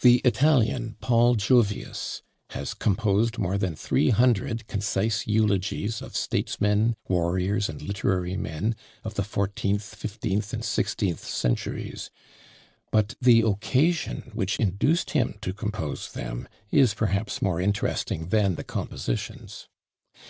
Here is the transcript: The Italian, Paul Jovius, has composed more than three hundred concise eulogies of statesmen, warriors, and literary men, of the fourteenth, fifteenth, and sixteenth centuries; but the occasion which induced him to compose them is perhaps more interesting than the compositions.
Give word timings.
The 0.00 0.22
Italian, 0.24 0.96
Paul 1.02 1.34
Jovius, 1.34 2.22
has 2.48 2.72
composed 2.72 3.36
more 3.36 3.58
than 3.58 3.76
three 3.76 4.08
hundred 4.08 4.66
concise 4.68 5.26
eulogies 5.26 6.00
of 6.00 6.16
statesmen, 6.16 6.94
warriors, 7.08 7.68
and 7.68 7.82
literary 7.82 8.38
men, 8.38 8.74
of 9.04 9.16
the 9.16 9.22
fourteenth, 9.22 9.82
fifteenth, 9.82 10.54
and 10.54 10.64
sixteenth 10.64 11.22
centuries; 11.26 12.10
but 12.90 13.16
the 13.20 13.42
occasion 13.42 14.30
which 14.32 14.58
induced 14.58 15.10
him 15.10 15.34
to 15.42 15.52
compose 15.52 16.10
them 16.10 16.48
is 16.70 16.94
perhaps 16.94 17.42
more 17.42 17.60
interesting 17.60 18.28
than 18.30 18.54
the 18.54 18.64
compositions. 18.64 19.68